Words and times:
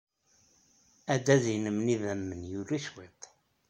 Adad-nnem 1.13 1.77
n 1.79 1.87
yidammen 1.91 2.41
yuli 2.51 2.79
cwiṭ. 2.85 3.21